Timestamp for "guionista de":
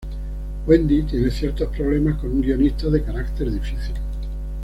2.41-3.03